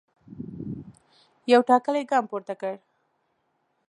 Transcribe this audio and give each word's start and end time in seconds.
یو 1.51 1.61
ټاکلی 1.69 2.03
ګام 2.11 2.23
پورته 2.29 2.53
کړ. 2.61 2.75